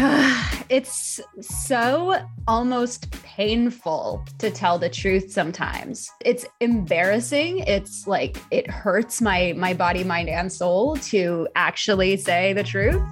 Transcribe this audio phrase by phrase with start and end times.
[0.70, 6.08] it's so almost painful to tell the truth sometimes.
[6.24, 7.58] It's embarrassing.
[7.60, 13.02] It's like it hurts my my body, mind and soul to actually say the truth.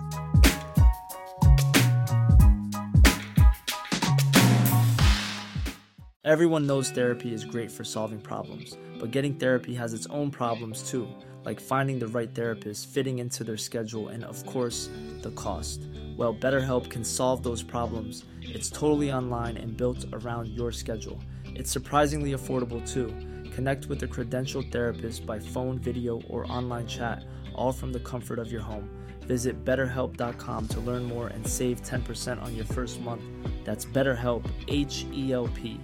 [6.25, 10.91] Everyone knows therapy is great for solving problems, but getting therapy has its own problems
[10.91, 11.07] too,
[11.45, 14.89] like finding the right therapist, fitting into their schedule, and of course,
[15.20, 15.82] the cost.
[16.18, 18.24] Well, BetterHelp can solve those problems.
[18.42, 21.20] It's totally online and built around your schedule.
[21.44, 23.14] It's surprisingly affordable too.
[23.52, 28.41] Connect with a credentialed therapist by phone, video, or online chat, all from the comfort
[28.41, 28.91] of your home.
[29.28, 33.22] Visit betterhelp.com to learn more and save 10% on your first month.
[33.64, 35.80] That's BetterHelp, H E L P.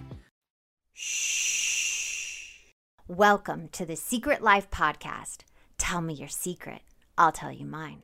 [0.94, 2.72] Shh.
[3.06, 5.42] Welcome to the Secret Life Podcast.
[5.78, 6.82] Tell me your secret,
[7.16, 8.02] I'll tell you mine.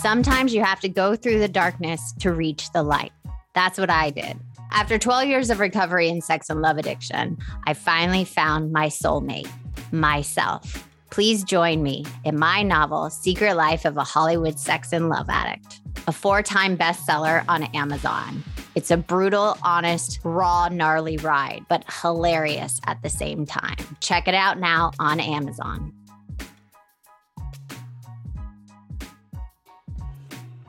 [0.00, 3.12] Sometimes you have to go through the darkness to reach the light.
[3.54, 4.40] That's what I did.
[4.70, 9.50] After 12 years of recovery in sex and love addiction, I finally found my soulmate,
[9.92, 10.88] myself.
[11.10, 15.82] Please join me in my novel, Secret Life of a Hollywood Sex and Love Addict,
[16.06, 18.42] a four time bestseller on Amazon.
[18.74, 23.76] It's a brutal, honest, raw, gnarly ride, but hilarious at the same time.
[24.00, 25.92] Check it out now on Amazon.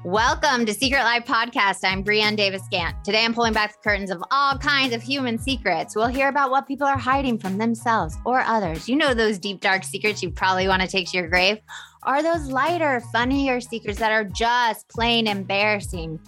[0.03, 1.81] Welcome to Secret Life Podcast.
[1.83, 3.05] I'm Brianne Davis Gant.
[3.05, 5.95] Today I'm pulling back the curtains of all kinds of human secrets.
[5.95, 8.89] We'll hear about what people are hiding from themselves or others.
[8.89, 11.59] You know those deep, dark secrets you probably want to take to your grave?
[12.01, 16.19] Are those lighter, funnier secrets that are just plain embarrassing?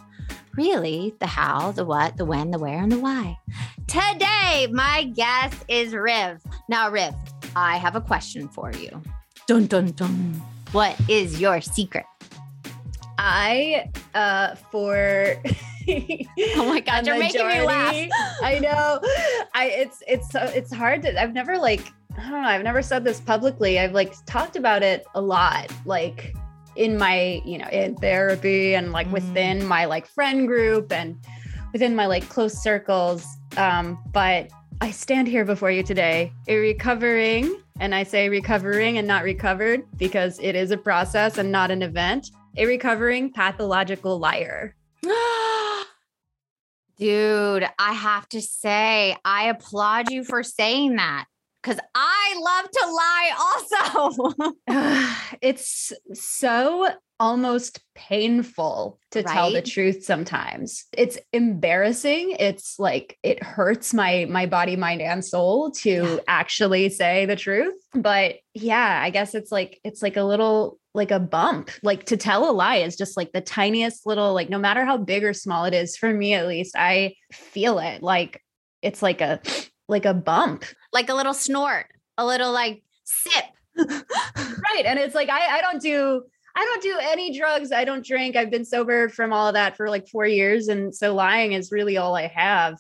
[0.56, 3.40] Really, the how, the what, the when, the where, and the why.
[3.88, 6.44] Today, my guest is Riv.
[6.70, 7.16] Now, Riv,
[7.56, 9.02] I have a question for you.
[9.48, 10.44] Dun dun dun.
[10.74, 12.06] What is your secret?
[13.26, 15.42] I uh for
[15.88, 17.96] Oh my god, you're making me laugh.
[18.42, 19.00] I know.
[19.54, 22.82] I it's it's so it's hard to I've never like I don't know, I've never
[22.82, 23.80] said this publicly.
[23.80, 26.36] I've like talked about it a lot like
[26.76, 29.14] in my, you know, in therapy and like mm.
[29.14, 31.18] within my like friend group and
[31.72, 33.26] within my like close circles.
[33.56, 34.50] Um but
[34.82, 39.84] I stand here before you today, a recovering, and I say recovering and not recovered
[39.96, 44.76] because it is a process and not an event a recovering pathological liar.
[46.98, 51.26] Dude, I have to say, I applaud you for saying that
[51.62, 54.56] because I love to lie also.
[55.42, 59.34] it's so almost painful to right?
[59.34, 60.86] tell the truth sometimes.
[60.96, 62.36] It's embarrassing.
[62.40, 66.18] It's like it hurts my my body, mind and soul to yeah.
[66.28, 67.76] actually say the truth.
[67.94, 71.72] But yeah, I guess it's like it's like a little like a bump.
[71.82, 74.98] Like to tell a lie is just like the tiniest little like no matter how
[74.98, 78.04] big or small it is for me at least, I feel it.
[78.04, 78.42] Like
[78.82, 79.40] it's like a
[79.88, 80.66] like a bump.
[80.92, 81.88] Like a little snort,
[82.18, 83.46] a little like sip.
[83.78, 84.86] right.
[84.86, 86.24] And it's like I I don't do
[86.56, 87.72] I don't do any drugs.
[87.72, 88.36] I don't drink.
[88.36, 90.68] I've been sober from all of that for like four years.
[90.68, 92.78] And so lying is really all I have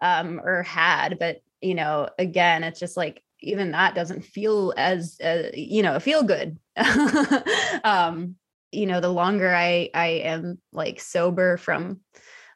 [0.00, 1.18] um, or had.
[1.18, 5.98] But, you know, again, it's just like even that doesn't feel as, uh, you know,
[5.98, 6.58] feel good.
[7.84, 8.36] um,
[8.70, 12.00] you know, the longer I, I am like sober from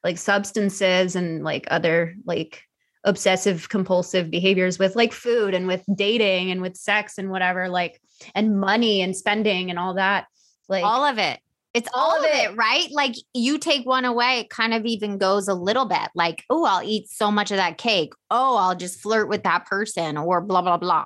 [0.03, 2.63] like substances and like other like
[3.05, 8.01] obsessive compulsive behaviors with like food and with dating and with sex and whatever like
[8.35, 10.27] and money and spending and all that
[10.69, 11.39] like all of it.
[11.77, 12.51] It's all, all of it.
[12.51, 12.89] it, right?
[12.91, 16.65] Like you take one away, it kind of even goes a little bit like, oh,
[16.65, 18.15] I'll eat so much of that cake.
[18.31, 21.05] Oh, I'll just flirt with that person or blah, blah, blah.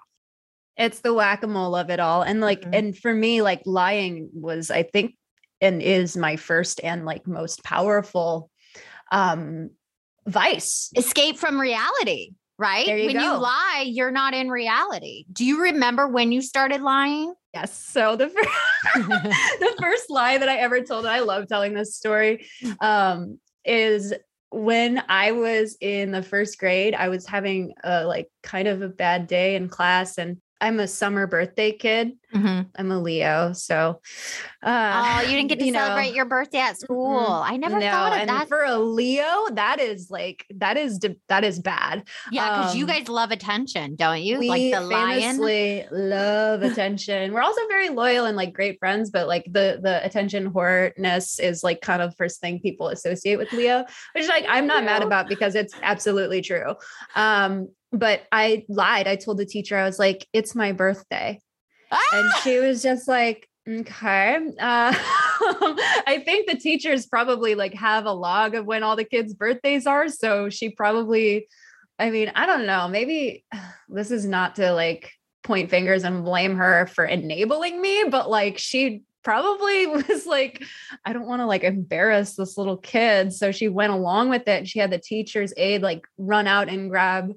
[0.77, 2.23] It's the whack a mole of it all.
[2.23, 2.75] And like, mm-hmm.
[2.75, 5.17] and for me, like lying was, I think,
[5.61, 8.49] and is my first and like most powerful
[9.11, 9.71] um
[10.25, 10.91] vice.
[10.97, 12.87] Escape from reality, right?
[12.87, 13.23] You when go.
[13.23, 15.25] you lie, you're not in reality.
[15.33, 17.35] Do you remember when you started lying?
[17.55, 17.77] Yes.
[17.77, 18.49] So the first,
[18.95, 22.47] the first lie that I ever told, and I love telling this story,
[22.81, 24.15] um, is
[24.51, 28.89] when I was in the first grade, I was having a like kind of a
[28.89, 32.13] bad day in class and I'm a summer birthday kid.
[32.35, 32.69] Mm-hmm.
[32.77, 34.01] I'm a Leo, so.
[34.63, 37.19] Uh, oh, you didn't get to you celebrate know, your birthday at school.
[37.19, 37.53] Mm-hmm.
[37.53, 38.49] I never no, thought of and that.
[38.49, 42.05] For a Leo, that is like that is that is bad.
[42.31, 44.41] Yeah, because um, you guys love attention, don't you?
[44.43, 45.39] like the lion.
[45.91, 47.33] love attention.
[47.33, 51.65] We're also very loyal and like great friends, but like the the attention whoreness is
[51.65, 53.85] like kind of first thing people associate with Leo,
[54.15, 56.75] which like I'm not mad about because it's absolutely true.
[57.15, 59.09] Um, but I lied.
[59.09, 61.41] I told the teacher, I was like, it's my birthday.
[61.91, 62.01] Ah!
[62.13, 64.37] And she was just like, okay.
[64.37, 69.35] Uh, I think the teachers probably like have a log of when all the kids'
[69.35, 70.09] birthdays are.
[70.09, 71.49] So she probably,
[71.99, 72.89] I mean, I don't know.
[72.89, 73.45] Maybe
[73.89, 78.59] this is not to like point fingers and blame her for enabling me, but like
[78.59, 80.63] she probably was like,
[81.05, 83.33] I don't want to like embarrass this little kid.
[83.33, 84.69] So she went along with it.
[84.69, 87.33] She had the teacher's aide like run out and grab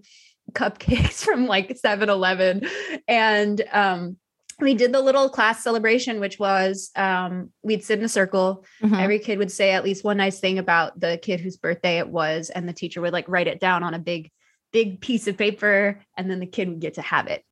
[0.51, 2.67] cupcakes from like 7 Eleven.
[3.07, 4.17] And um,
[4.59, 8.65] we did the little class celebration, which was um, we'd sit in a circle.
[8.81, 8.95] Mm-hmm.
[8.95, 12.07] Every kid would say at least one nice thing about the kid whose birthday it
[12.07, 12.49] was.
[12.49, 14.31] And the teacher would like write it down on a big,
[14.71, 15.99] big piece of paper.
[16.17, 17.43] And then the kid would get to have it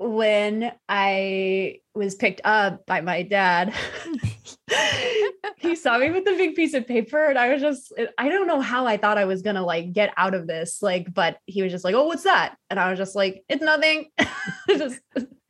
[0.00, 3.74] when I was picked up by my dad,
[5.58, 8.46] he saw me with the big piece of paper and I was just I don't
[8.46, 11.36] know how I thought I was going to like get out of this like but
[11.44, 14.10] he was just like, "Oh, what's that?" And I was just like, "It's nothing."
[14.68, 15.00] just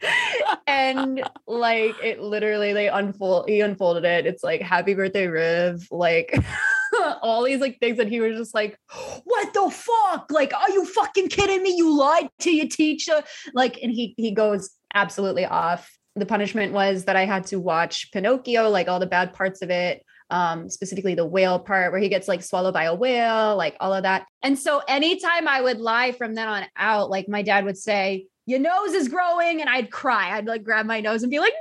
[0.67, 4.26] and like it literally they unfold he unfolded it.
[4.26, 6.35] It's like, "Happy birthday, Riv." Like
[7.23, 8.79] all these like things and he was just like
[9.25, 13.23] what the fuck like are you fucking kidding me you lied to your teacher
[13.55, 18.11] like and he he goes absolutely off the punishment was that i had to watch
[18.12, 22.08] pinocchio like all the bad parts of it um, specifically the whale part where he
[22.08, 24.26] gets like swallowed by a whale, like all of that.
[24.43, 28.26] And so anytime I would lie from then on out, like my dad would say,
[28.50, 30.37] Your nose is growing, and I'd cry.
[30.37, 31.55] I'd like grab my nose and be like,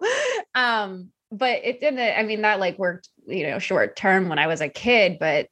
[0.00, 0.08] No.
[0.54, 4.46] Um, but it didn't, I mean, that like worked you know, short term when I
[4.46, 5.48] was a kid, but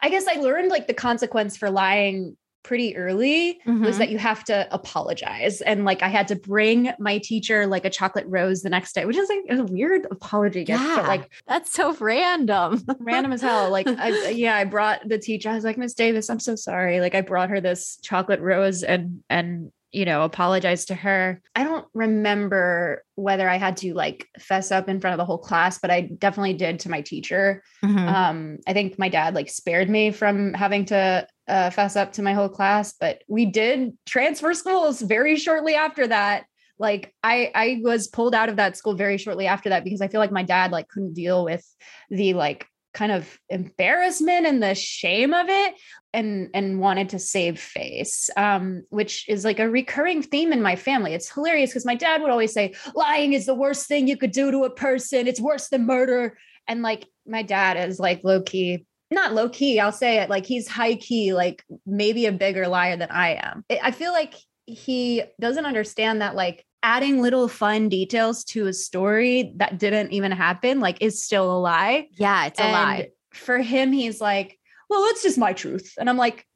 [0.00, 3.84] I guess I learned like the consequence for lying pretty early mm-hmm.
[3.84, 5.60] was that you have to apologize.
[5.60, 9.04] And like I had to bring my teacher like a chocolate rose the next day,
[9.04, 10.82] which is like a weird apology gift.
[10.82, 12.84] Yeah, but like that's so random.
[12.98, 13.70] random as hell.
[13.70, 15.50] Like I, yeah, I brought the teacher.
[15.50, 17.00] I was like, Miss Davis, I'm so sorry.
[17.00, 21.40] Like I brought her this chocolate rose and and you know, apologize to her.
[21.54, 25.38] I don't remember whether I had to like fess up in front of the whole
[25.38, 27.62] class, but I definitely did to my teacher.
[27.82, 28.06] Mm-hmm.
[28.06, 32.22] Um, I think my dad like spared me from having to uh, fess up to
[32.22, 36.44] my whole class, but we did transfer schools very shortly after that.
[36.78, 40.08] Like I, I was pulled out of that school very shortly after that because I
[40.08, 41.66] feel like my dad like couldn't deal with
[42.10, 42.66] the like
[42.96, 45.74] kind of embarrassment and the shame of it
[46.14, 50.76] and and wanted to save face um, which is like a recurring theme in my
[50.76, 51.12] family.
[51.12, 54.32] It's hilarious because my dad would always say lying is the worst thing you could
[54.32, 55.26] do to a person.
[55.26, 56.38] It's worse than murder.
[56.66, 60.44] And like my dad is like low key not low key i'll say it like
[60.44, 63.64] he's high key like maybe a bigger liar than i am.
[63.70, 64.34] I feel like
[64.64, 70.30] he doesn't understand that like adding little fun details to a story that didn't even
[70.30, 72.06] happen like is still a lie.
[72.12, 73.08] Yeah, it's a lie.
[73.32, 74.56] For him, he's like,
[74.88, 75.94] well, it's just my truth.
[75.98, 76.46] And I'm like,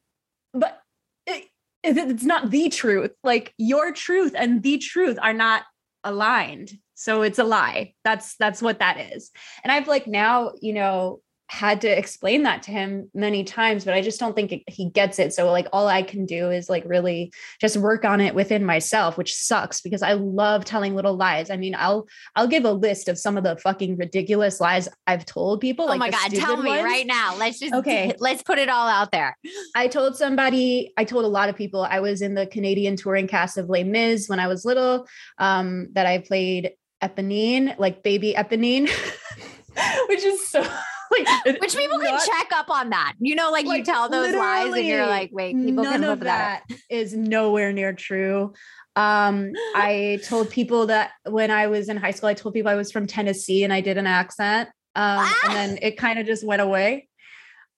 [0.54, 0.80] but
[1.26, 1.48] it,
[1.82, 3.10] it's not the truth.
[3.24, 5.64] Like your truth and the truth are not
[6.04, 6.70] aligned.
[6.94, 7.94] So it's a lie.
[8.04, 9.32] That's that's what that is.
[9.64, 13.92] And I've like now, you know, had to explain that to him many times but
[13.92, 15.34] i just don't think he gets it.
[15.34, 19.18] So like all i can do is like really just work on it within myself
[19.18, 21.50] which sucks because i love telling little lies.
[21.50, 22.06] I mean i'll
[22.36, 25.88] i'll give a list of some of the fucking ridiculous lies i've told people oh
[25.88, 26.84] like my god tell me ones.
[26.84, 27.34] right now.
[27.36, 28.14] Let's just okay.
[28.20, 29.36] let's put it all out there.
[29.74, 31.82] I told somebody i told a lot of people.
[31.82, 35.06] I was in the canadian touring cast of les mis when i was little
[35.38, 36.72] um that i played
[37.02, 38.88] eponine like baby eponine
[40.08, 40.64] which is so
[41.10, 41.26] like,
[41.60, 43.14] which people not, can check up on that.
[43.18, 46.04] You know, like, like you tell those lies and you're like, wait, people none can
[46.04, 48.52] of that, that is nowhere near true.
[48.96, 52.74] Um, I told people that when I was in high school, I told people I
[52.74, 54.68] was from Tennessee and I did an accent.
[54.96, 55.40] Um, ah!
[55.46, 57.08] and then it kind of just went away.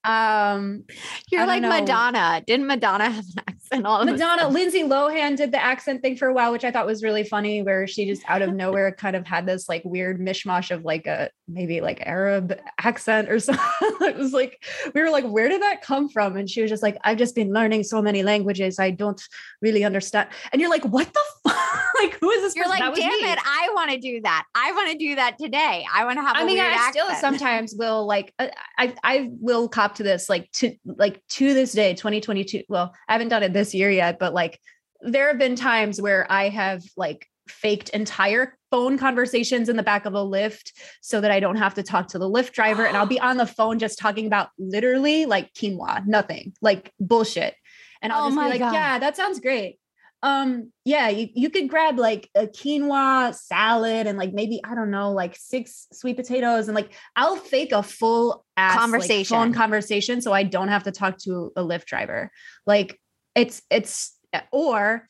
[0.04, 0.84] Um,
[1.30, 1.68] you're like know.
[1.68, 2.42] Madonna.
[2.46, 3.86] Didn't Madonna have an accent?
[3.86, 7.02] All Madonna, Lindsay Lohan did the accent thing for a while, which I thought was
[7.02, 10.70] really funny, where she just out of nowhere kind of had this like weird mishmash
[10.70, 13.62] of like a maybe like Arab accent or something.
[14.00, 16.36] it was like we were like, where did that come from?
[16.36, 19.22] And she was just like, I've just been learning so many languages, I don't
[19.60, 20.28] really understand.
[20.52, 21.82] And you're like, what the fuck?
[22.00, 22.56] like, who is this?
[22.56, 22.80] You're person?
[22.80, 23.30] like, damn me.
[23.30, 24.44] it, I want to do that.
[24.54, 25.86] I want to do that today.
[25.92, 26.36] I want to have.
[26.36, 26.94] I mean, I accent.
[26.94, 31.54] still sometimes will like, uh, I I will cop to this like to like to
[31.54, 32.62] this day, 2022.
[32.68, 34.58] Well, I haven't done it this year yet, but like
[35.00, 40.06] there have been times where I have like faked entire phone conversations in the back
[40.06, 40.70] of a Lyft
[41.00, 43.36] so that I don't have to talk to the Lyft driver and I'll be on
[43.36, 47.54] the phone just talking about literally like quinoa, nothing, like bullshit.
[48.00, 48.72] And I'll oh just be like, God.
[48.72, 49.78] yeah, that sounds great
[50.22, 54.90] um yeah you, you could grab like a quinoa salad and like maybe i don't
[54.90, 59.52] know like six sweet potatoes and like i'll fake a full ass conversation like, phone
[59.52, 62.30] conversation so i don't have to talk to a lyft driver
[62.66, 63.00] like
[63.34, 64.16] it's it's
[64.50, 65.08] or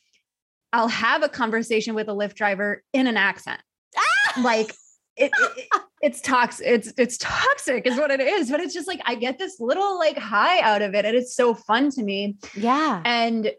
[0.73, 3.61] I'll have a conversation with a Lyft driver in an accent.
[4.43, 4.75] like
[5.17, 5.69] it, it,
[6.01, 6.67] it's toxic.
[6.67, 8.51] It's it's toxic is what it is.
[8.51, 11.05] But it's just like I get this little like high out of it.
[11.05, 12.37] And it's so fun to me.
[12.55, 13.03] Yeah.
[13.05, 13.53] And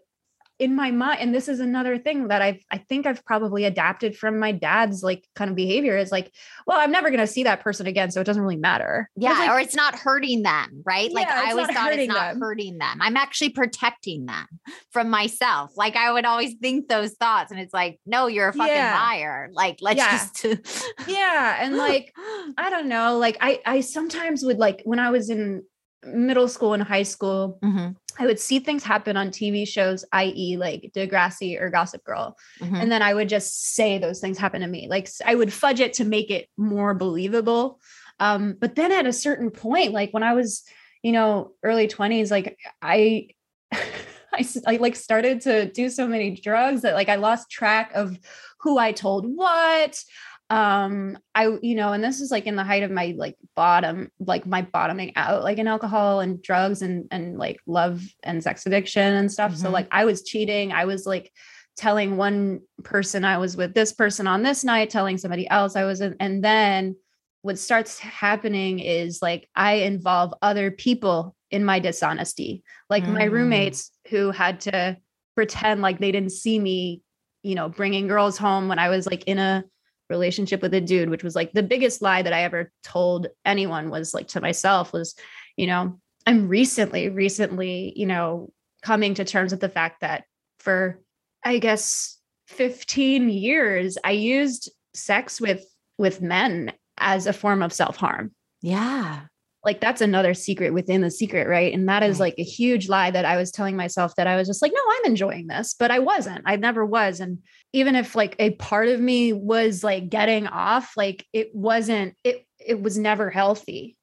[0.64, 4.16] in my mind and this is another thing that i've i think i've probably adapted
[4.16, 6.32] from my dad's like kind of behavior is like
[6.66, 9.32] well i'm never going to see that person again so it doesn't really matter yeah
[9.40, 12.40] like, or it's not hurting them right yeah, like i always thought it's not them.
[12.40, 14.46] hurting them i'm actually protecting them
[14.90, 18.52] from myself like i would always think those thoughts and it's like no you're a
[18.54, 18.94] fucking Yeah.
[18.94, 20.28] liar like let's Yeah.
[20.42, 22.14] just yeah and like
[22.56, 25.62] i don't know like i i sometimes would like when i was in
[26.06, 30.56] middle school and high school Mhm, i would see things happen on tv shows i.e
[30.56, 32.80] like degrassi or gossip girl mhm.
[32.80, 34.88] and then I would just say those things happen to me.
[34.88, 37.80] Like I would fudge it to make it more believable.
[38.20, 40.62] Um, but then at a certain point, like when I was,
[41.02, 43.28] you know, early 20s, like I,
[43.72, 48.18] I, I like started to do so many drugs that like I lost track of
[48.60, 50.02] who I told what.
[50.50, 54.10] Um, I, you know, and this is like in the height of my like bottom,
[54.18, 58.66] like my bottoming out, like in alcohol and drugs and and like love and sex
[58.66, 59.56] addiction and stuff.
[59.56, 59.72] So Mhm.
[59.72, 60.72] like I was cheating.
[60.72, 61.32] I was like
[61.76, 65.84] telling one person I was with this person on this night, telling somebody else I
[65.84, 66.96] was in, and then
[67.42, 73.32] what starts happening is like I involve other people in my dishonesty, like my Mm.
[73.32, 74.96] roommates who had to
[75.34, 77.02] pretend like they didn't see me,
[77.42, 79.64] you know, bringing girls home when I was like in a
[80.10, 83.90] relationship with a dude, which was like the biggest lie that I ever told anyone
[83.90, 85.14] was like to myself was,
[85.56, 90.24] you know, I'm recently, recently, you know, coming to terms with the fact that
[90.58, 91.00] for
[91.44, 92.18] I guess
[92.48, 95.64] 15 years I used sex with
[95.98, 98.32] with men as a form of self-harm.
[98.62, 99.22] yeah
[99.64, 101.72] Like that's another secret within the secret, right?
[101.72, 104.46] And that is like a huge lie that I was telling myself that I was
[104.46, 106.42] just like, no, I'm enjoying this, but I wasn't.
[106.46, 107.20] I never was.
[107.20, 107.38] And
[107.72, 112.46] even if like a part of me was like getting off, like it wasn't, it
[112.64, 113.96] it was never healthy.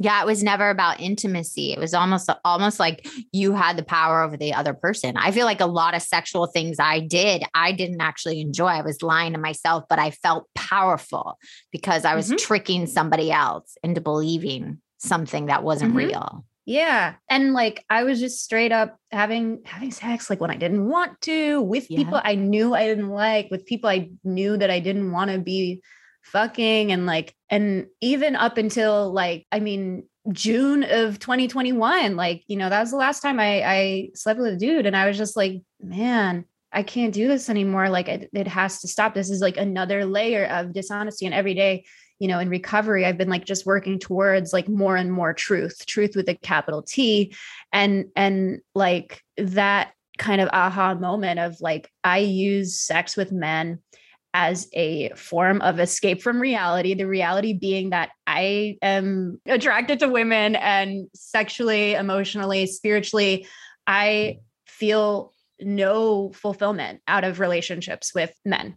[0.00, 1.72] Yeah, it was never about intimacy.
[1.72, 5.16] It was almost almost like you had the power over the other person.
[5.16, 8.68] I feel like a lot of sexual things I did, I didn't actually enjoy.
[8.68, 11.36] I was lying to myself, but I felt powerful
[11.72, 12.38] because I was Mhm.
[12.38, 15.96] tricking somebody else into believing something that wasn't Mhm.
[15.96, 16.44] real.
[16.66, 17.14] Yeah.
[17.30, 21.18] And like I was just straight up having having sex like when I didn't want
[21.22, 21.96] to with Yeah.
[21.98, 25.38] people I knew I didn't like, with people I knew that I didn't want to
[25.38, 25.80] be
[26.24, 32.56] fucking and like and even up until like I mean June of 2021 like you
[32.58, 35.16] know that was the last time I I slept with a dude and I was
[35.16, 37.88] just like man I can't do this anymore.
[37.88, 39.14] Like it, it has to stop.
[39.14, 41.26] This is like another layer of dishonesty.
[41.26, 41.84] And every day
[42.18, 45.86] you know in recovery i've been like just working towards like more and more truth
[45.86, 47.34] truth with a capital t.
[47.72, 53.78] And and like that kind of aha moment of like i use sex with men
[54.34, 60.08] as a form of escape from reality the reality being that i am attracted to
[60.08, 63.46] women and sexually emotionally spiritually
[63.86, 68.76] i feel no fulfillment out of relationships with men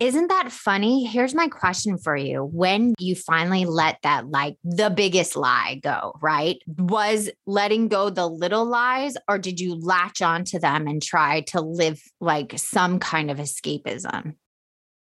[0.00, 1.04] Isn't that funny?
[1.04, 2.42] Here's my question for you.
[2.44, 6.56] When you finally let that, like the biggest lie go, right?
[6.66, 11.60] Was letting go the little lies, or did you latch onto them and try to
[11.60, 14.34] live like some kind of escapism?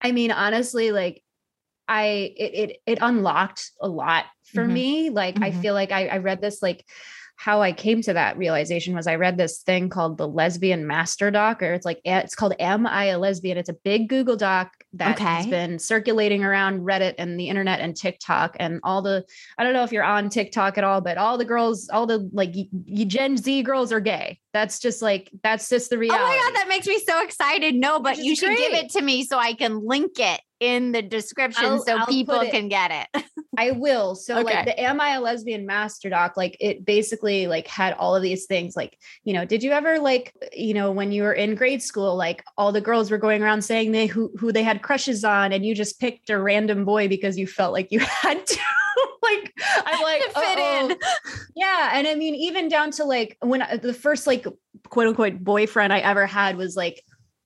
[0.00, 1.22] I mean, honestly, like
[1.88, 4.72] I it it it unlocked a lot for Mhm.
[4.72, 5.10] me.
[5.10, 5.60] Like I Mhm.
[5.62, 6.84] feel like I, I read this like
[7.36, 11.30] how I came to that realization was I read this thing called the lesbian master
[11.30, 13.58] doc, or it's like eh, it's called Am I a Lesbian?
[13.58, 17.96] It's a big Google doc that has been circulating around Reddit and the internet and
[17.96, 19.24] TikTok and all the
[19.58, 22.28] I don't know if you're on TikTok at all, but all the girls, all the
[22.32, 24.40] like y- y- Gen Z girls are gay.
[24.52, 26.22] That's just like that's just the reality.
[26.22, 27.74] Oh my God, that makes me so excited.
[27.74, 31.02] No, but you should give it to me so I can link it in the
[31.02, 33.24] description I'll- so I'll people can get it.
[33.58, 34.16] I will.
[34.16, 34.54] So Okay.
[34.54, 38.22] like the Am I a Lesbian Master Doc, like it basically like had all of
[38.22, 38.74] these things.
[38.74, 42.16] Like, you know, did you ever like, you know, when you were in grade school,
[42.16, 45.52] like all the girls were going around saying they who who they had crushes on
[45.52, 48.58] and you just picked a random boy because you felt like you had to.
[49.22, 49.52] like
[49.86, 50.96] I'm like fit in.
[51.54, 51.90] Yeah.
[51.94, 54.46] And I mean, even down to like when I, the first like
[54.88, 57.04] quote unquote boyfriend I ever had was like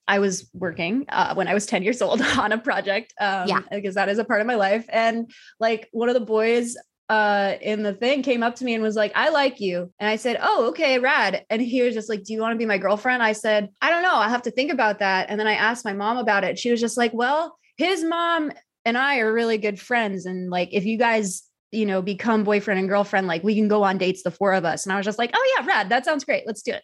[0.09, 3.13] I was working uh, when I was 10 years old on a project.
[3.21, 3.61] Um, Yeah.
[3.71, 4.87] Because that is a part of my life.
[4.89, 6.77] And like one of the boys
[7.11, 9.93] uh, in the thing came up to me and was like, I like you.
[9.99, 11.45] And I said, Oh, okay, rad.
[11.49, 13.23] And he was just like, Do you want to be my girlfriend?
[13.23, 14.15] I said, I don't know.
[14.15, 15.31] I'll have to think about that.
[15.31, 16.59] And then I asked my mom about it.
[16.59, 18.53] She was just like, Well, his mom
[18.85, 20.27] and I are really good friends.
[20.27, 23.83] And like, if you guys, you know, become boyfriend and girlfriend, like we can go
[23.85, 24.85] on dates, the four of us.
[24.85, 25.89] And I was just like, Oh, yeah, rad.
[25.89, 26.45] That sounds great.
[26.47, 26.83] Let's do it.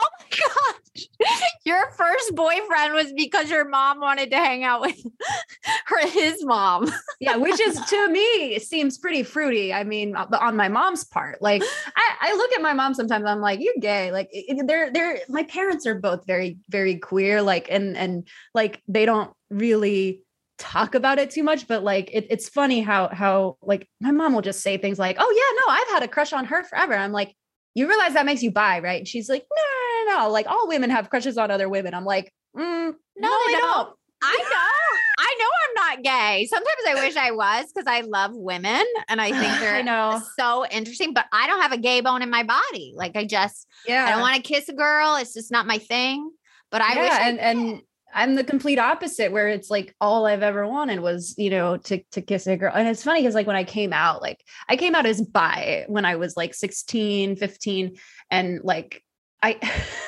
[0.00, 1.08] Oh my gosh.
[1.64, 5.00] Your first boyfriend was because your mom wanted to hang out with
[5.86, 6.90] her his mom.
[7.20, 9.72] yeah, which is to me seems pretty fruity.
[9.72, 11.62] I mean, uh, on my mom's part, like
[11.96, 13.24] I, I look at my mom sometimes.
[13.24, 14.10] I'm like, you're gay.
[14.12, 14.30] Like
[14.66, 17.42] they're they're my parents are both very very queer.
[17.42, 20.22] Like and and like they don't really
[20.58, 24.32] talk about it too much but like it, it's funny how how like my mom
[24.32, 26.94] will just say things like oh yeah no i've had a crush on her forever
[26.94, 27.34] i'm like
[27.74, 30.46] you realize that makes you bi right and she's like no no no no like
[30.46, 33.62] all women have crushes on other women i'm like mm, no, no they don't.
[33.62, 33.96] don't.
[34.24, 34.98] I know.
[35.18, 36.46] I know I'm not gay.
[36.46, 40.22] Sometimes I wish I was because I love women and I think they're I know.
[40.38, 42.94] so interesting, but I don't have a gay bone in my body.
[42.94, 45.16] Like I just, yeah, I don't want to kiss a girl.
[45.16, 46.30] It's just not my thing.
[46.70, 47.82] But I yeah, wish and, and
[48.14, 52.02] I'm the complete opposite where it's like all I've ever wanted was, you know, to
[52.12, 52.72] to kiss a girl.
[52.74, 55.84] And it's funny because like when I came out, like I came out as bi
[55.88, 57.96] when I was like 16, 15
[58.30, 59.02] and like
[59.42, 59.58] I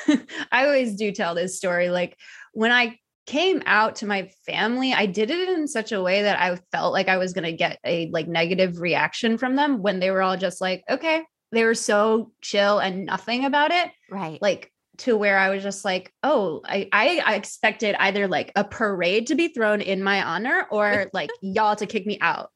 [0.51, 2.17] I always do tell this story like
[2.53, 6.39] when I came out to my family, I did it in such a way that
[6.39, 9.99] I felt like I was going to get a like negative reaction from them when
[9.99, 13.89] they were all just like, "Okay." They were so chill and nothing about it.
[14.09, 14.41] Right.
[14.41, 18.63] Like to where I was just like, oh, I, I, I expected either like a
[18.63, 22.51] parade to be thrown in my honor or like y'all to kick me out.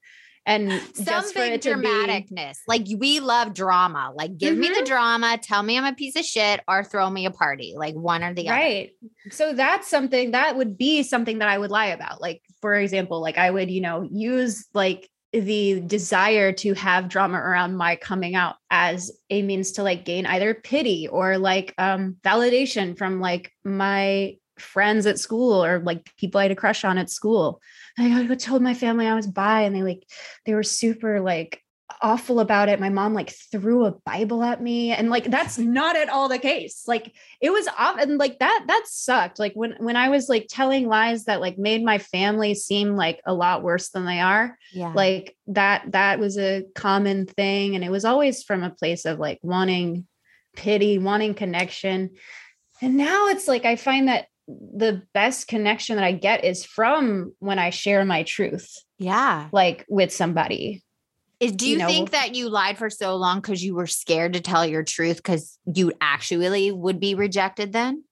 [0.46, 2.32] And something dramaticness.
[2.32, 2.58] Be...
[2.68, 4.12] Like we love drama.
[4.16, 4.62] Like give mm-hmm.
[4.62, 4.86] me the mm-hmm.
[4.86, 7.76] drama, tell me I'm a piece of shit, or throw me a party.
[7.78, 8.60] Like one or the other.
[8.60, 8.92] Right.
[9.30, 12.20] So that's something that would be something that I would lie about.
[12.20, 17.38] Like, for example, like I would, you know, use like the desire to have drama
[17.38, 22.18] around my coming out as a means to like gain either pity or like um
[22.24, 26.98] validation from like my friends at school or like people I had a crush on
[26.98, 27.62] at school.
[27.98, 30.04] I told my family I was bi and they like
[30.46, 31.62] they were super like
[32.02, 32.80] awful about it.
[32.80, 36.40] My mom like threw a Bible at me and like that's not at all the
[36.40, 36.84] case.
[36.88, 39.40] Like it was off and like that that sucked.
[39.40, 43.22] Like when when I was like telling lies that like made my family seem like
[43.26, 44.58] a lot worse than they are.
[44.72, 44.94] Yeah.
[44.94, 49.20] Like that that was a common thing and it was always from a place of
[49.20, 50.08] like wanting
[50.56, 52.12] pity, wanting connection.
[52.82, 57.34] And now it's like I find that the best connection that I get is from
[57.40, 58.78] when I share my truth.
[58.98, 59.50] Yeah.
[59.52, 60.84] Like with somebody
[61.40, 64.34] do you, you know, think that you lied for so long because you were scared
[64.34, 68.04] to tell your truth because you actually would be rejected then?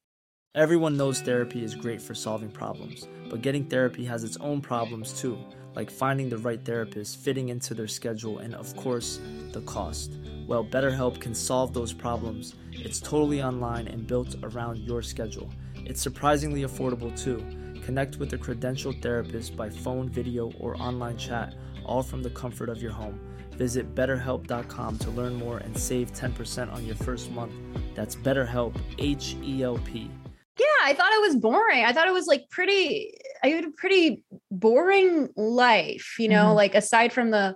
[0.56, 5.20] Everyone knows therapy is great for solving problems, but getting therapy has its own problems
[5.20, 5.38] too,
[5.76, 9.20] like finding the right therapist, fitting into their schedule, and of course,
[9.52, 10.14] the cost.
[10.48, 12.56] Well, BetterHelp can solve those problems.
[12.72, 15.50] It's totally online and built around your schedule.
[15.76, 17.46] It's surprisingly affordable too.
[17.84, 21.54] Connect with a credentialed therapist by phone, video, or online chat
[21.88, 23.20] all from the comfort of your home.
[23.52, 27.54] Visit betterhelp.com to learn more and save 10% on your first month.
[27.96, 30.12] That's BetterHelp, H E L P.
[30.60, 31.84] Yeah, I thought it was boring.
[31.84, 36.56] I thought it was like pretty, I had a pretty boring life, you know, mm-hmm.
[36.56, 37.56] like aside from the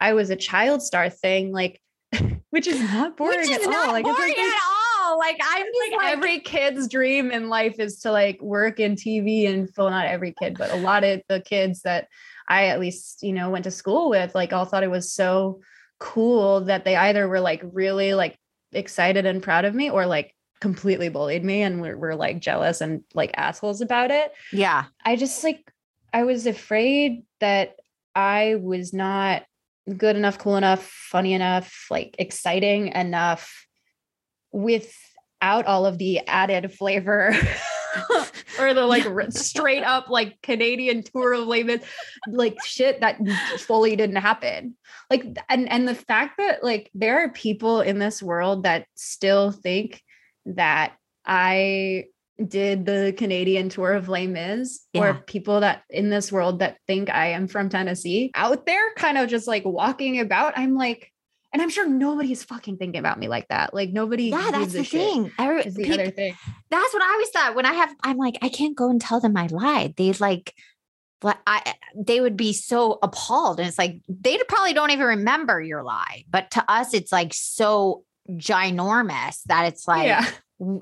[0.00, 1.80] I was a child star thing, like,
[2.50, 3.92] which is not boring which is at not all.
[3.92, 4.60] Like, boring like, at
[5.00, 5.18] all.
[5.18, 9.48] Like, I'm like, like, every kid's dream in life is to like work in TV
[9.48, 12.08] and well, not every kid, but a lot of the kids that
[12.48, 15.60] I at least, you know, went to school with, like all thought it was so
[15.98, 18.36] cool that they either were like really like
[18.72, 22.80] excited and proud of me or like completely bullied me and were, were like jealous
[22.80, 24.32] and like assholes about it.
[24.52, 24.84] Yeah.
[25.04, 25.72] I just like,
[26.12, 27.76] I was afraid that
[28.14, 29.44] I was not
[29.96, 33.66] good enough, cool enough, funny enough, like exciting enough
[34.52, 37.34] without all of the added flavor
[38.60, 41.80] or the like straight up like Canadian tour of Les
[42.28, 43.18] like shit that
[43.58, 44.76] fully didn't happen.
[45.10, 49.50] Like and and the fact that like there are people in this world that still
[49.50, 50.02] think
[50.46, 52.06] that I
[52.46, 55.02] did the Canadian tour of Les Mis, yeah.
[55.02, 59.18] or people that in this world that think I am from Tennessee out there, kind
[59.18, 60.54] of just like walking about.
[60.56, 61.11] I'm like,
[61.52, 63.74] and I'm sure nobody's fucking thinking about me like that.
[63.74, 64.24] Like nobody.
[64.24, 65.32] Yeah, that's the thing.
[65.38, 66.36] Every, is the other thing.
[66.70, 67.94] That's what I always thought when I have.
[68.02, 69.94] I'm like, I can't go and tell them I lied.
[69.96, 70.54] They like,
[71.20, 75.60] but I they would be so appalled, and it's like they probably don't even remember
[75.60, 76.24] your lie.
[76.28, 80.06] But to us, it's like so ginormous that it's like.
[80.06, 80.26] Yeah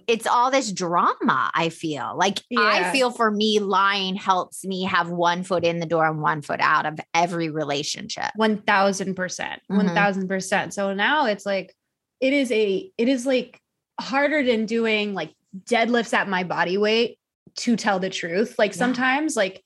[0.06, 2.60] it's all this drama i feel like yeah.
[2.60, 6.42] i feel for me lying helps me have one foot in the door and one
[6.42, 10.70] foot out of every relationship 1000% 1000% mm-hmm.
[10.70, 11.74] so now it's like
[12.20, 13.58] it is a it is like
[13.98, 15.32] harder than doing like
[15.64, 17.18] deadlifts at my body weight
[17.56, 18.78] to tell the truth like yeah.
[18.78, 19.62] sometimes like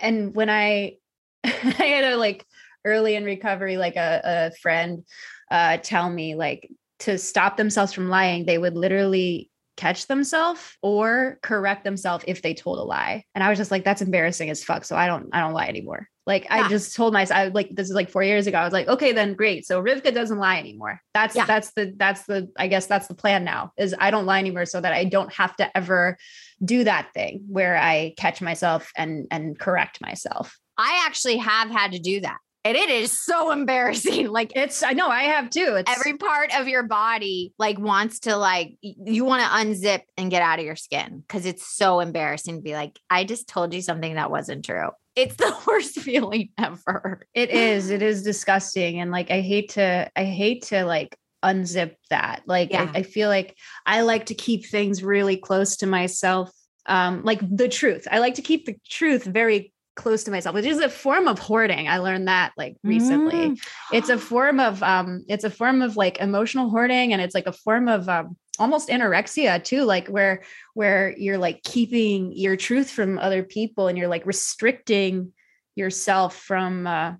[0.00, 0.94] and when i
[1.44, 2.46] i had a like
[2.84, 5.04] early in recovery like a, a friend
[5.50, 6.70] uh tell me like
[7.02, 12.54] to stop themselves from lying, they would literally catch themselves or correct themselves if they
[12.54, 13.24] told a lie.
[13.34, 14.84] And I was just like, that's embarrassing as fuck.
[14.84, 16.08] So I don't, I don't lie anymore.
[16.26, 16.66] Like yeah.
[16.66, 18.58] I just told myself, I like this is like four years ago.
[18.58, 19.66] I was like, okay, then great.
[19.66, 21.00] So Rivka doesn't lie anymore.
[21.14, 21.46] That's yeah.
[21.46, 24.66] that's the that's the I guess that's the plan now is I don't lie anymore
[24.66, 26.16] so that I don't have to ever
[26.64, 30.56] do that thing where I catch myself and and correct myself.
[30.78, 32.38] I actually have had to do that.
[32.64, 34.28] And it is so embarrassing.
[34.28, 35.76] Like it's, I know I have too.
[35.76, 40.30] It's every part of your body like wants to like, you want to unzip and
[40.30, 43.74] get out of your skin because it's so embarrassing to be like, I just told
[43.74, 44.90] you something that wasn't true.
[45.16, 47.26] It's the worst feeling ever.
[47.34, 47.90] It is.
[47.90, 49.00] It is disgusting.
[49.00, 52.42] And like, I hate to, I hate to like unzip that.
[52.46, 52.90] Like, yeah.
[52.94, 56.50] I, I feel like I like to keep things really close to myself
[56.86, 60.64] um like the truth i like to keep the truth very close to myself which
[60.64, 61.88] is a form of hoarding.
[61.88, 63.50] I learned that like recently.
[63.50, 63.58] Mm.
[63.92, 67.46] it's a form of um it's a form of like emotional hoarding and it's like
[67.46, 70.42] a form of um almost anorexia too like where
[70.74, 75.32] where you're like keeping your truth from other people and you're like restricting
[75.74, 77.14] yourself from uh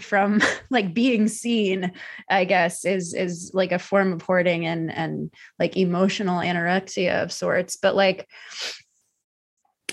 [0.00, 1.92] from like being seen
[2.28, 7.32] i guess is is like a form of hoarding and and like emotional anorexia of
[7.32, 7.76] sorts.
[7.76, 8.28] But like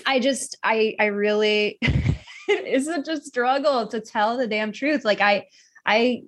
[0.06, 1.78] i just i i really
[2.66, 5.04] is such a struggle to tell the damn truth.
[5.04, 5.46] Like I,
[5.84, 6.22] I,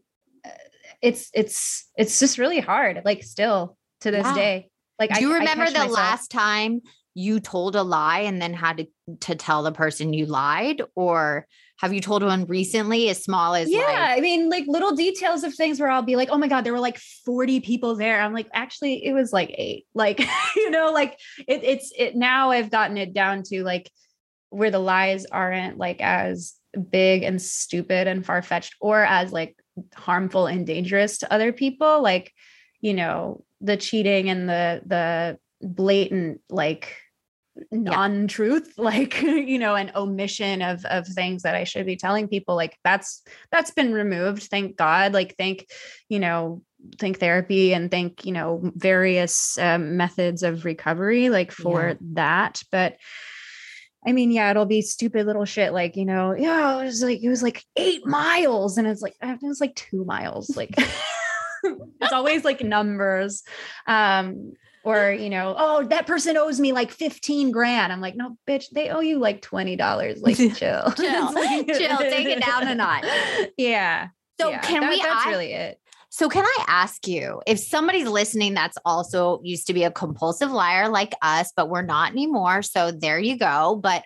[0.44, 0.50] uh,
[1.02, 3.02] it's it's it's just really hard.
[3.04, 4.34] Like still to this yeah.
[4.34, 4.70] day.
[4.98, 5.92] Like do I, you remember the myself.
[5.92, 6.82] last time
[7.14, 8.86] you told a lie and then had to
[9.20, 11.46] to tell the person you lied, or
[11.80, 15.44] have you told one recently as small as yeah like- i mean like little details
[15.44, 18.20] of things where i'll be like oh my god there were like 40 people there
[18.20, 20.20] i'm like actually it was like eight like
[20.56, 23.90] you know like it, it's it now i've gotten it down to like
[24.54, 26.54] where the lies aren't like as
[26.90, 29.56] big and stupid and far-fetched or as like
[29.94, 32.32] harmful and dangerous to other people like
[32.80, 36.96] you know the cheating and the the blatant like
[37.70, 38.84] non-truth yeah.
[38.84, 42.76] like you know an omission of of things that i should be telling people like
[42.84, 45.66] that's that's been removed thank god like thank
[46.08, 46.62] you know
[46.98, 51.94] thank therapy and thank you know various um, methods of recovery like for yeah.
[52.00, 52.96] that but
[54.06, 57.22] I mean, yeah, it'll be stupid little shit like, you know, yeah, it was like,
[57.22, 58.76] it was like eight miles.
[58.76, 60.56] And it's like, it was like two miles.
[60.56, 60.74] Like,
[61.64, 63.42] it's always like numbers.
[63.86, 64.52] Um,
[64.84, 67.92] or, you know, oh, that person owes me like 15 grand.
[67.92, 70.20] I'm like, no, bitch, they owe you like $20.
[70.20, 70.54] Like, chill.
[70.54, 70.92] chill.
[70.94, 71.98] chill.
[71.98, 73.06] Take it down a notch.
[73.56, 74.08] Yeah.
[74.38, 75.80] So yeah, can that, we that's I, really it.
[76.16, 80.52] So, can I ask you if somebody's listening that's also used to be a compulsive
[80.52, 82.62] liar like us, but we're not anymore?
[82.62, 83.80] So, there you go.
[83.82, 84.04] But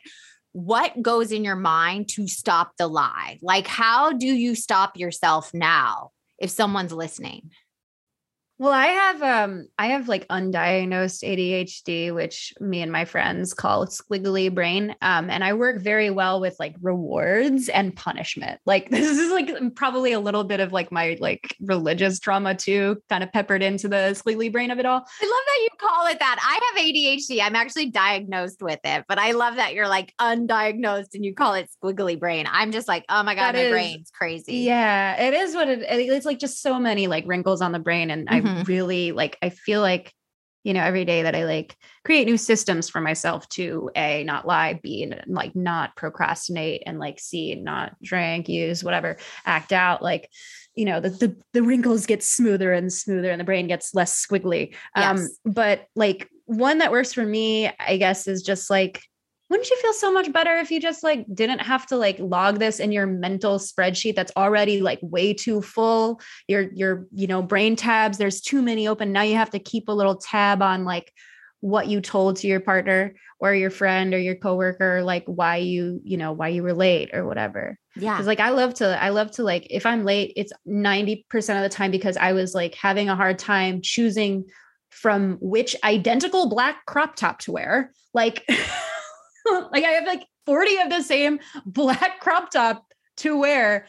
[0.52, 3.38] what goes in your mind to stop the lie?
[3.42, 7.50] Like, how do you stop yourself now if someone's listening?
[8.60, 13.86] Well, I have um I have like undiagnosed ADHD, which me and my friends call
[13.86, 14.96] squiggly brain.
[15.00, 18.60] Um, and I work very well with like rewards and punishment.
[18.66, 22.96] Like this is like probably a little bit of like my like religious trauma too,
[23.08, 24.98] kind of peppered into the squiggly brain of it all.
[25.22, 26.38] I love that you call it that.
[26.42, 27.40] I have ADHD.
[27.40, 31.54] I'm actually diagnosed with it, but I love that you're like undiagnosed and you call
[31.54, 32.48] it squiggly brain.
[32.50, 34.56] I'm just like, oh my God, that my is, brain's crazy.
[34.58, 38.10] Yeah, it is what it it's like just so many like wrinkles on the brain.
[38.10, 38.47] And mm-hmm.
[38.47, 38.62] I mm-hmm.
[38.64, 40.12] really like I feel like
[40.64, 44.46] you know every day that I like create new systems for myself to a not
[44.46, 50.02] lie, b and like not procrastinate and like c not drink, use whatever, act out
[50.02, 50.28] like
[50.74, 54.24] you know the, the the wrinkles get smoother and smoother and the brain gets less
[54.26, 54.74] squiggly.
[54.94, 55.38] Um, yes.
[55.44, 59.02] Um but like one that works for me, I guess, is just like
[59.48, 62.58] wouldn't you feel so much better if you just like didn't have to like log
[62.58, 66.20] this in your mental spreadsheet that's already like way too full?
[66.46, 69.12] Your your you know brain tabs there's too many open.
[69.12, 71.12] Now you have to keep a little tab on like
[71.60, 76.00] what you told to your partner or your friend or your coworker like why you
[76.04, 77.78] you know why you were late or whatever.
[77.96, 78.14] Yeah.
[78.14, 81.24] Because like i love to i love to like if i'm late it's 90%
[81.56, 84.44] of the time because i was like having a hard time choosing
[84.90, 87.92] from which identical black crop top to wear.
[88.14, 88.48] Like
[89.72, 92.86] like I have like 40 of the same black crop top
[93.18, 93.86] to wear.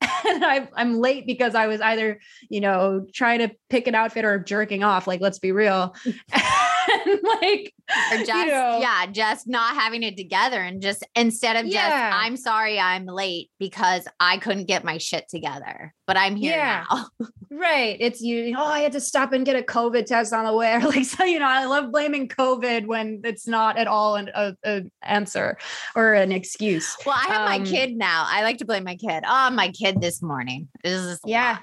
[0.24, 4.24] And I, I'm late because I was either, you know, trying to pick an outfit
[4.24, 5.06] or jerking off.
[5.06, 5.94] Like, let's be real.
[6.04, 7.74] and like,
[8.12, 11.88] or just, you know, yeah, just not having it together and just instead of yeah.
[11.88, 16.56] just, I'm sorry I'm late because I couldn't get my shit together, but I'm here
[16.56, 16.84] yeah.
[16.90, 17.08] now.
[17.50, 17.96] right.
[18.00, 20.78] It's you, oh, I had to stop and get a COVID test on the way.
[20.84, 24.54] like, so, you know, I love blaming COVID when it's not at all an a,
[24.64, 25.58] a answer
[25.94, 26.96] or an excuse.
[27.04, 28.24] Well, I have um, my kid now.
[28.26, 29.24] I like to blame my kid.
[29.26, 30.68] Oh, my kid this morning.
[30.82, 31.58] This is yeah.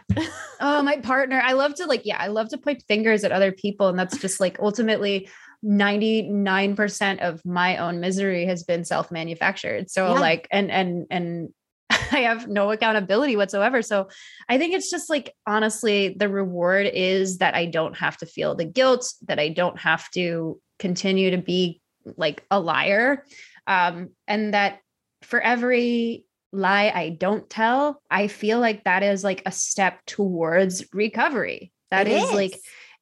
[0.59, 1.41] oh, my partner.
[1.43, 3.87] I love to like, yeah, I love to point fingers at other people.
[3.87, 5.29] And that's just like ultimately
[5.65, 9.89] 99% of my own misery has been self-manufactured.
[9.89, 10.19] So Yeah.
[10.19, 11.49] like and and and
[11.89, 13.81] I have no accountability whatsoever.
[13.81, 14.09] So
[14.47, 18.55] I think it's just like honestly the reward is that I don't have to feel
[18.55, 21.81] the guilt, that I don't have to continue to be
[22.17, 23.25] like a liar.
[23.67, 24.79] Um and that
[25.23, 30.85] for every lie I don't tell, I feel like that is like a step towards
[30.93, 31.71] recovery.
[31.91, 32.59] That is, is like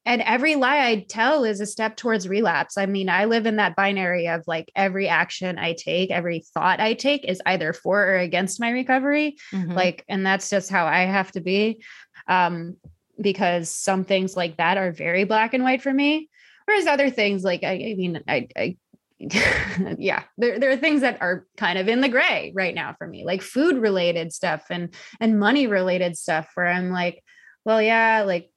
[0.08, 2.78] and every lie I tell is a step towards relapse.
[2.78, 6.80] I mean, I live in that binary of like every action I take, every thought
[6.80, 9.36] I take is either for or against my recovery.
[9.52, 9.74] Mhm.
[9.74, 11.84] Like, and that's just how I have to be.
[12.26, 12.78] Um,
[13.20, 16.30] because some things like that are very black and white for me.
[16.64, 18.76] Whereas other things, like I, I mean, I, I
[19.98, 23.06] yeah, there, there are things that are kind of in the gray right now for
[23.06, 27.22] me, like food related stuff and and money related stuff where I'm like,
[27.66, 28.50] well, yeah, like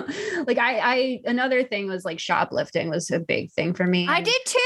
[0.46, 4.06] like I I another thing was like shoplifting was a big thing for me.
[4.08, 4.58] I did too.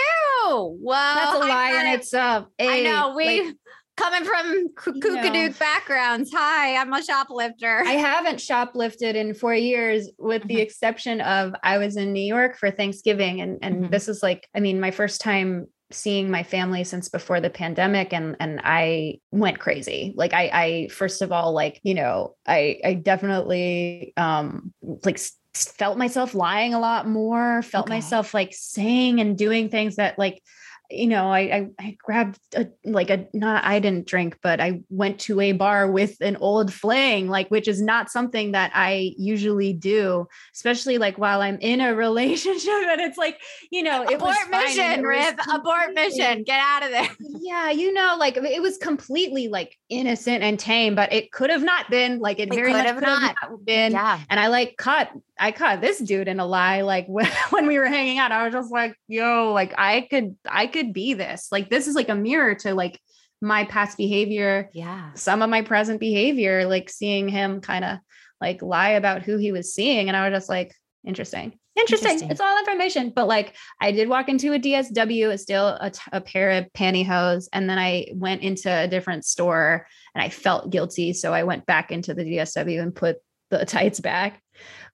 [0.80, 3.54] Well, That's a lie in kinda- I know we like,
[3.96, 5.22] coming from k- you know.
[5.22, 6.30] kookadook backgrounds.
[6.34, 7.82] Hi, I'm a shoplifter.
[7.86, 10.62] I haven't shoplifted in four years, with the Mhm.
[10.62, 13.90] exception of I was in New York for Thanksgiving, and and Mhm.
[13.90, 18.12] this is like, I mean, my first time seeing my family since before the pandemic,
[18.12, 20.12] and and I went crazy.
[20.16, 24.72] Like I, I first of all, like you know, I I definitely um
[25.04, 25.18] like
[25.54, 27.96] felt myself lying a lot more, felt Okay.
[27.96, 30.42] myself like saying and doing things that like
[30.90, 34.82] you know, I, I I grabbed a like a not I didn't drink, but I
[34.88, 39.12] went to a bar with an old fling, like which is not something that I
[39.18, 42.68] usually do, especially like while I'm in a relationship.
[42.68, 45.34] And it's like, you know, it Abort and mission, Riv.
[45.52, 46.42] Abort mission.
[46.44, 47.08] Get out of there.
[47.38, 51.62] Yeah, you know, like it was completely like innocent and tame, but it could have
[51.62, 53.36] not been like it, It very could much have could have not.
[53.50, 53.92] not been.
[53.92, 54.20] yeah.
[54.28, 56.82] And I like caught I caught this dude in a lie.
[56.82, 57.06] Like
[57.50, 60.92] when, we were hanging out, I was just like, yo, like I could I could
[60.92, 61.48] be this.
[61.52, 63.00] Like this is like a mirror to like
[63.42, 65.12] my past behavior, Yeah.
[65.14, 67.98] some of my present behavior, like seeing him kind of
[68.40, 70.08] like lie about who he was seeing.
[70.08, 70.72] And I was just like,
[71.04, 71.58] interesting.
[71.78, 72.12] Interesting.
[72.12, 72.30] Interesting.
[72.30, 73.12] It's all information.
[73.14, 76.72] But like I did walk into a DSW, it's still a, t- a pair of
[76.72, 77.48] pantyhose.
[77.52, 81.12] And then I went into a different store and I felt guilty.
[81.12, 83.18] So I went back into the DSW and put
[83.50, 84.42] the tights back.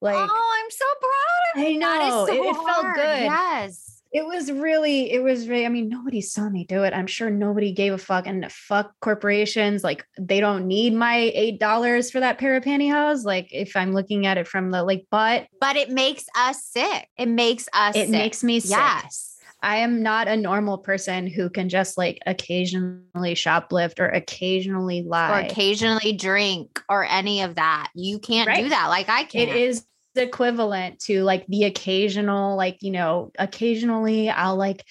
[0.01, 1.81] Like oh, I'm so proud of I you.
[1.81, 2.97] That is know, so it- it felt hard.
[2.97, 3.23] good.
[3.23, 4.03] Yes.
[4.13, 6.93] it was really, it was really, I mean, nobody saw me do it.
[6.93, 9.83] I'm sure nobody gave a fuck and fuck corporations.
[9.85, 13.25] Like they don't need my eight dollars for that pair of pantyhose.
[13.25, 17.09] Like if I'm looking at it from the like, but But it makes us sick.
[17.17, 18.11] It makes us it sick.
[18.11, 18.71] makes me sick.
[18.73, 19.32] Yes.
[19.63, 25.43] I am not a normal person who can just like occasionally shoplift or occasionally lie.
[25.43, 27.91] Or occasionally drink or any of that.
[27.95, 28.89] You can't do that.
[28.89, 29.49] Like I can't.
[29.49, 34.85] it is equivalent to like the occasional like you know occasionally i'll like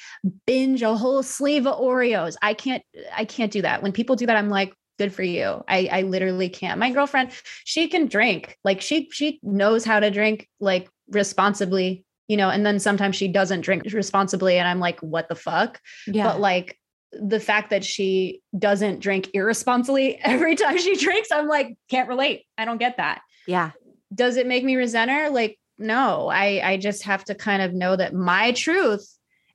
[0.48, 2.36] binge a whole sleeve of oreos.
[2.42, 2.84] I can't
[3.16, 3.84] i can't do that.
[3.84, 5.64] When people do that i'm like good for you.
[5.68, 6.80] I i literally can't.
[6.80, 7.32] My girlfriend
[7.66, 8.58] she can drink.
[8.64, 13.28] Like she she knows how to drink like responsibly you know and then sometimes she
[13.28, 15.80] doesn't drink responsibly and i'm like what the fuck?
[16.08, 16.24] Yeah.
[16.24, 16.78] but like
[17.14, 22.46] the fact that she doesn't drink irresponsibly every time she drinks i'm like can't relate.
[22.58, 23.22] I don't get that.
[23.48, 23.72] Yeah.
[24.14, 25.30] does it make me resent her?
[25.30, 26.30] Like no.
[26.30, 29.06] I i just have to kind of know that my truth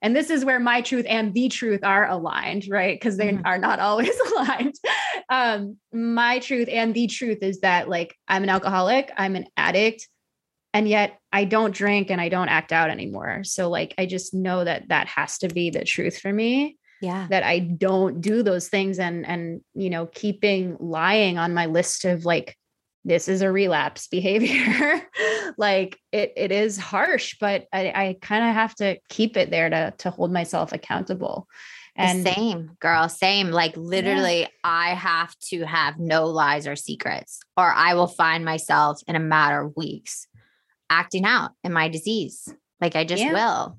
[0.03, 2.95] and this is where my truth and the truth are aligned right?
[3.01, 3.43] Because they Mhm.
[3.47, 4.75] are not always aligned.
[5.31, 10.09] Um my truth and the truth is that like i'm an alcoholic i'm an addict
[10.77, 14.35] and yet i don't drink and i don't act out anymore so like i just
[14.35, 17.27] know that that has to be the truth for me Yeah.
[17.29, 22.05] that I don't do those things and and you know keeping lying on my list
[22.05, 22.57] of like
[23.05, 25.03] this is a relapse behavior
[25.59, 29.69] like it it is harsh but I I kind of have to keep it there
[29.71, 31.47] to to hold myself accountable
[31.99, 33.51] and same girl, same.
[33.51, 39.01] Like literally, I have to have no lies or secrets, or I will find myself
[39.09, 40.27] in a matter of weeks
[40.91, 42.53] acting out in my disease.
[42.81, 43.33] Like I just Yeah.
[43.33, 43.79] will.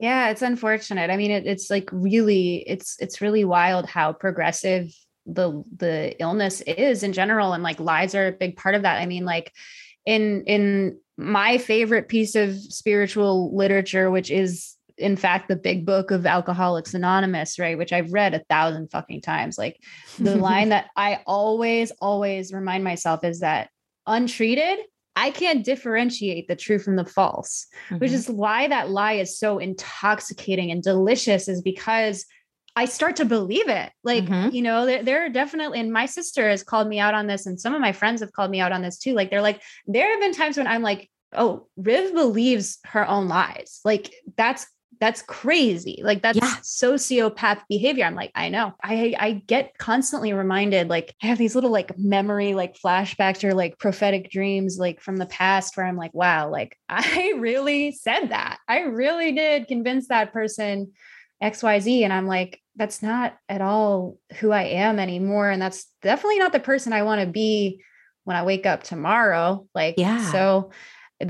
[0.00, 1.10] Yeah, it's unfortunate.
[1.10, 4.92] I mean, it, it's like really, it's it's really wild how progressive
[5.24, 9.00] the the illness is in general, and like lies are a big part of that.
[9.00, 9.52] I mean, like
[10.04, 16.10] in in my favorite piece of spiritual literature, which is in fact the big book
[16.10, 17.78] of Alcoholics Anonymous, right?
[17.78, 19.56] Which I've read a thousand fucking times.
[19.56, 19.80] Like
[20.18, 23.70] the line that I always, always remind myself is that
[24.06, 24.78] untreated,
[25.16, 27.66] I can't differentiate the true from the false
[27.98, 28.14] which Mhm.
[28.14, 32.26] is why that lie is so intoxicating and delicious is because
[32.76, 33.92] I start to believe it.
[34.02, 34.52] Like, Mhm.
[34.52, 37.46] you know, there, there are definitely, and my sister has called me out on this,
[37.46, 39.12] and some of my friends have called me out on this too.
[39.12, 43.28] Like, they're like, there have been times when I'm like, oh, Riv believes her own
[43.28, 43.80] lies.
[43.84, 44.66] Like that's
[45.04, 46.00] that's crazy.
[46.02, 46.54] Like that's yeah.
[46.62, 48.06] sociopath behavior.
[48.06, 48.72] I'm like, I know.
[48.82, 53.52] I I get constantly reminded, like I have these little like memory, like flashbacks or
[53.52, 58.28] like prophetic dreams, like from the past where I'm like, wow, like I really said
[58.28, 58.60] that.
[58.66, 60.92] I really did convince that person
[61.42, 62.02] XYZ.
[62.02, 65.50] And I'm like, that's not at all who I am anymore.
[65.50, 67.82] And that's definitely not the person I want to be
[68.24, 69.66] when I wake up tomorrow.
[69.74, 70.32] Like, yeah.
[70.32, 70.70] So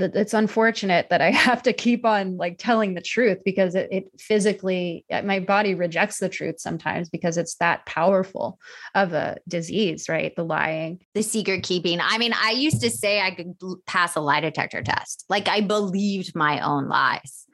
[0.01, 4.05] it's unfortunate that I have to keep on like telling the truth because it, it,
[4.19, 8.59] physically, uh, my body rejects the truth sometimes because it's that powerful
[8.93, 10.35] of a disease, right?
[10.35, 11.99] The lying, the secret keeping.
[12.01, 13.55] I mean, I used to say I could
[13.85, 15.25] pass a lie detector test.
[15.29, 17.45] Like I believed my own lies.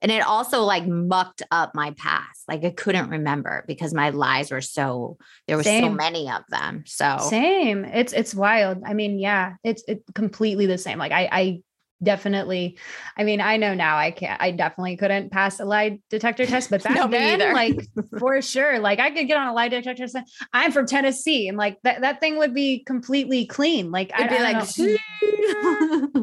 [0.00, 2.44] And it also like mucked up my past.
[2.46, 5.84] Like I couldn't remember because my lies were so there were same.
[5.84, 6.84] so many of them.
[6.86, 7.84] So same.
[7.84, 8.82] It's it's wild.
[8.86, 10.98] I mean, yeah, it's it's completely the same.
[10.98, 11.62] Like I I
[12.02, 12.78] definitely.
[13.16, 16.70] I mean i know now i can't i definitely couldn't pass a lie detector test
[16.70, 17.76] but back no, then like
[18.18, 20.16] for sure like i could get on a lie detector test.
[20.52, 24.36] I'm from tennessee and like that, that thing would be completely clean like It'd i'd
[24.36, 24.66] be like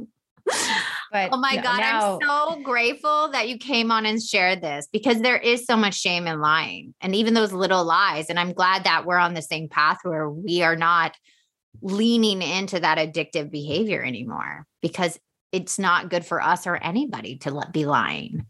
[1.11, 4.87] but oh my god now- i'm so grateful that you came on and shared this
[4.91, 8.53] because there is so much shame in lying and even those little lies and i'm
[8.53, 11.15] glad that we're on the same path where we are not
[11.81, 15.19] leaning into that addictive behavior anymore because
[15.55, 18.45] it's not good for us or anybody to let, be lying.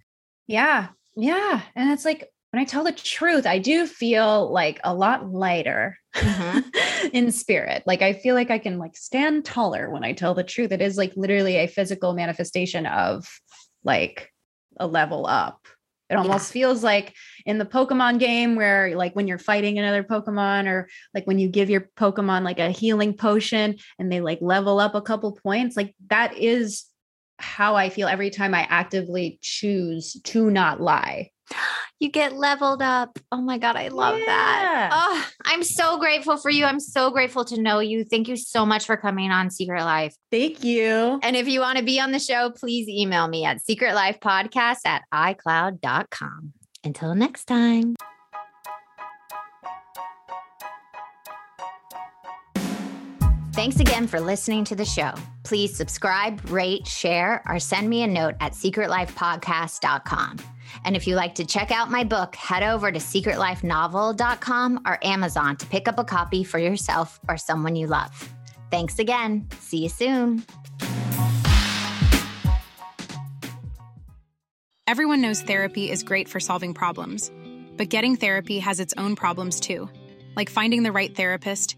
[0.47, 0.87] Yeah.
[1.15, 1.61] Yeah.
[1.75, 5.97] And it's like when I tell the truth, I do feel like a lot lighter
[6.15, 7.07] mm-hmm.
[7.13, 7.83] in spirit.
[7.85, 10.71] Like I feel like I can like stand taller when I tell the truth.
[10.71, 13.27] It is like literally a physical manifestation of
[13.83, 14.31] like
[14.79, 15.59] a level up.
[16.09, 16.61] It almost yeah.
[16.61, 17.13] feels like
[17.45, 21.49] in the Pokemon game where like when you're fighting another Pokemon or like when you
[21.49, 25.75] give your Pokemon like a healing potion and they like level up a couple points,
[25.75, 26.85] like that is
[27.37, 31.31] how I feel every time I actively choose to not lie.
[31.99, 33.19] You get leveled up.
[33.31, 34.25] Oh my God, I love yeah.
[34.25, 34.89] that.
[34.93, 36.65] Oh, I'm so grateful for you.
[36.65, 38.03] I'm so grateful to know you.
[38.03, 40.15] Thank you so much for coming on Secret Life.
[40.31, 41.19] Thank you.
[41.23, 45.03] And if you want to be on the show, please email me at secretlifepodcast at
[45.13, 46.53] icloud.com.
[46.83, 47.95] Until next time.
[53.55, 55.13] Thanks again for listening to the show.
[55.43, 60.39] Please subscribe, rate, share, or send me a note at secretlifepodcast.com.
[60.83, 65.55] And if you like to check out my book, head over to secretlifenovel.com or Amazon
[65.55, 68.29] to pick up a copy for yourself or someone you love.
[68.71, 69.47] Thanks again.
[69.61, 70.43] See you soon.
[74.85, 77.31] Everyone knows therapy is great for solving problems,
[77.77, 79.89] but getting therapy has its own problems too,
[80.35, 81.77] like finding the right therapist